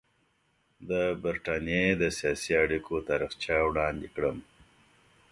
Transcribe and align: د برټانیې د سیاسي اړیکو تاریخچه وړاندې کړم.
د 0.89 0.91
برټانیې 1.23 1.85
د 2.01 2.03
سیاسي 2.17 2.51
اړیکو 2.63 2.93
تاریخچه 3.09 3.55
وړاندې 3.69 4.07
کړم. 4.15 4.37